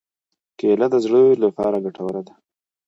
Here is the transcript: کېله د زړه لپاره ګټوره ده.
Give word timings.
کېله 0.59 0.87
د 0.93 0.95
زړه 1.05 1.21
لپاره 1.43 1.77
ګټوره 1.85 2.21
ده. 2.27 2.33